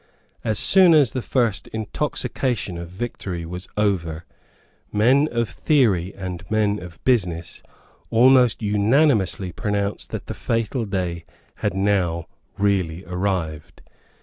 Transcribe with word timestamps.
As 0.43 0.57
soon 0.57 0.95
as 0.95 1.11
the 1.11 1.21
first 1.21 1.67
intoxication 1.67 2.75
of 2.79 2.89
victory 2.89 3.45
was 3.45 3.67
over, 3.77 4.25
men 4.91 5.29
of 5.31 5.47
theory 5.47 6.11
and 6.15 6.43
men 6.49 6.79
of 6.81 6.97
business 7.03 7.61
almost 8.09 8.63
unanimously 8.63 9.51
pronounced 9.51 10.09
that 10.09 10.25
the 10.25 10.33
fatal 10.33 10.85
day 10.85 11.23
had 11.57 11.75
now 11.75 12.25
really 12.57 13.05
arrived. 13.05 13.83